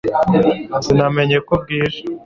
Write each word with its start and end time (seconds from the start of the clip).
sinamenye 0.85 1.37
ko 1.47 1.53
bwije 1.61 2.01